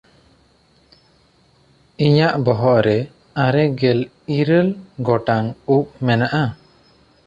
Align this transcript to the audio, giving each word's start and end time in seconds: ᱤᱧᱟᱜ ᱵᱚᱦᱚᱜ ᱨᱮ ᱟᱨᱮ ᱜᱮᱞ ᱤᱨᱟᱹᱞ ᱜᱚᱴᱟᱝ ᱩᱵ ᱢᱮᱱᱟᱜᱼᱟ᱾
ᱤᱧᱟᱜ 2.05 2.33
ᱵᱚᱦᱚᱜ 2.45 2.79
ᱨᱮ 2.87 2.97
ᱟᱨᱮ 3.45 3.63
ᱜᱮᱞ 3.79 3.99
ᱤᱨᱟᱹᱞ 4.37 4.67
ᱜᱚᱴᱟᱝ 5.05 5.47
ᱩᱵ 5.75 5.83
ᱢᱮᱱᱟᱜᱼᱟ᱾ 6.05 6.43